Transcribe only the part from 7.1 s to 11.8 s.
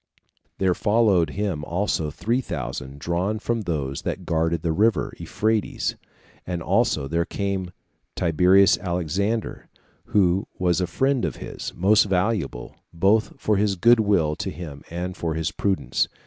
came Tiberius Alexander, who was a friend of his,